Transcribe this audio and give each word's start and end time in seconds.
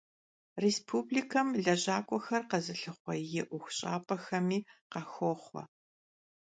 Rêspublikem 0.61 1.47
lejak'uexer 1.63 2.43
khezılhıxhue 2.49 3.15
yi 3.31 3.41
'uexuş'ap'exemi 3.47 4.57
khaxoxhue. 4.91 5.63